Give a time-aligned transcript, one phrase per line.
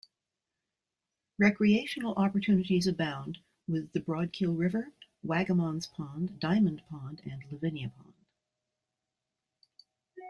[1.37, 4.93] Recreational opportunities abound with the Broadkill River,
[5.23, 8.13] Wagamon's Pond, Diamond Pond and Lavinia Pond.